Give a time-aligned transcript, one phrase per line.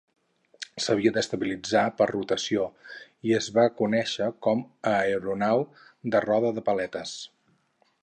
[0.81, 2.65] S"havia d"estabilitzar per rotació
[3.31, 5.65] i es va conèixer com a aeronau
[6.17, 7.17] de roda de paletes.